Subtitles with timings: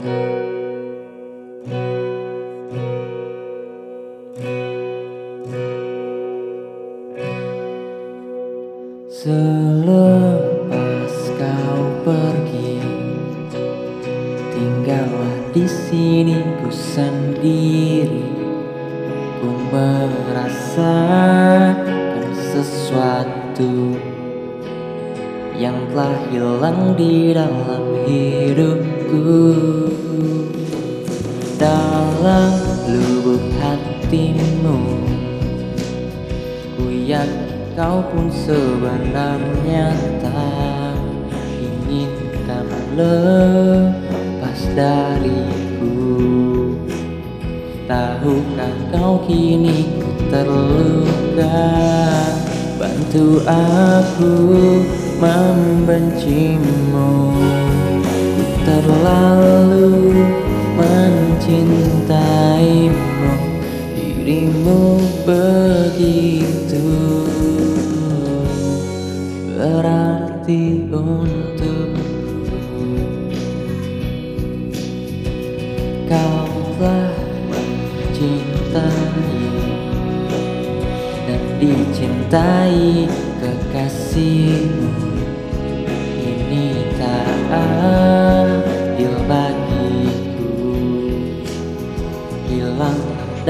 [0.00, 0.16] Selepas
[11.36, 12.80] kau pergi,
[14.56, 18.24] tinggallah di sini ku sendiri.
[19.44, 21.12] Ku merasakan
[22.32, 24.00] sesuatu
[25.60, 27.84] yang telah hilang di dalam
[29.10, 30.46] hidupku.
[31.58, 32.54] Dalam
[32.88, 34.78] lubuk hatimu,
[36.78, 39.92] ku yakin kau pun sebenarnya
[40.24, 40.96] tak
[41.60, 45.92] inginkan lepas dariku.
[47.84, 51.68] Tahukah kau kini ku terluka?
[52.80, 54.32] Bantu aku
[55.20, 57.12] membencimu.
[57.36, 57.89] Ku
[58.70, 60.22] terlalu
[60.78, 61.90] mencintaimu.
[63.98, 66.86] Dirimu begitu
[69.58, 71.98] berarti untukku
[76.06, 76.46] Kau
[76.78, 77.10] telah
[77.50, 78.86] mencintai
[81.26, 83.10] dan dicintai
[83.42, 84.90] kekasihmu.
[86.22, 86.66] Ini
[86.98, 88.19] tak adil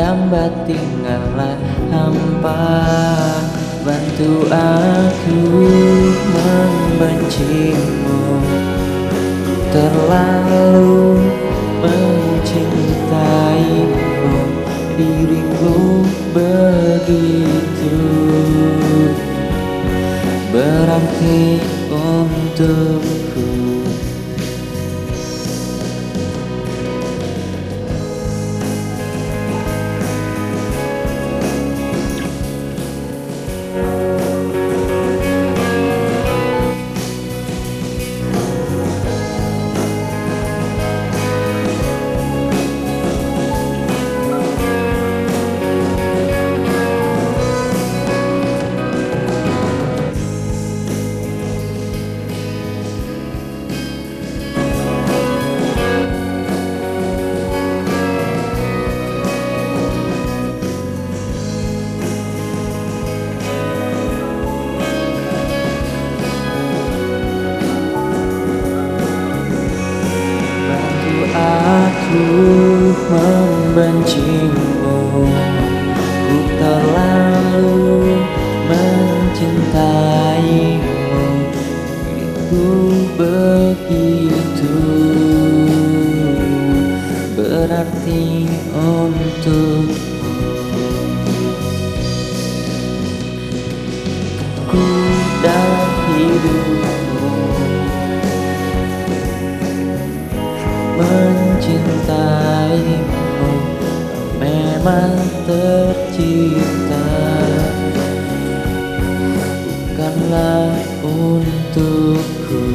[0.00, 0.32] dan
[0.64, 1.60] tinggallah
[1.92, 2.72] hampa.
[3.84, 5.40] Bantu aku
[6.32, 8.20] membencimu.
[9.68, 11.20] Terlalu
[11.84, 12.96] mencintaimu.
[14.96, 16.00] Dirimu
[16.32, 18.00] begitu.
[20.48, 21.60] Berarti
[21.92, 23.59] untukku
[72.10, 74.98] aku membencimu.
[76.26, 78.18] Ku terlalu
[78.66, 79.86] mencintaimu.
[82.50, 82.66] Ku
[83.14, 84.74] begitu.
[87.38, 90.18] Berarti untukmu
[94.66, 94.86] Ku
[95.42, 96.89] dalam hidupmu
[105.50, 107.06] tercipta.
[109.90, 110.70] Bukanlah
[111.02, 112.66] untukku.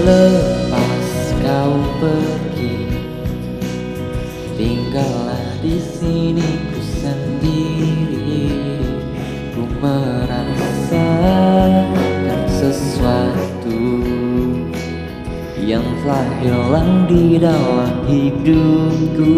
[0.00, 1.08] Lepas
[1.44, 2.88] kau pergi
[4.56, 6.79] tinggallah di sini
[15.70, 19.34] yang telah hilang di dalam hidupku